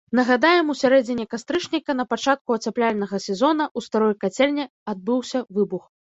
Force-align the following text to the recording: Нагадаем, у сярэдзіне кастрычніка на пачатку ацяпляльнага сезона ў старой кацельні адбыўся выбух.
Нагадаем, 0.17 0.69
у 0.73 0.75
сярэдзіне 0.77 1.25
кастрычніка 1.33 1.91
на 1.99 2.05
пачатку 2.13 2.57
ацяпляльнага 2.61 3.21
сезона 3.27 3.63
ў 3.77 3.91
старой 3.91 4.19
кацельні 4.27 4.65
адбыўся 4.95 5.45
выбух. 5.61 5.89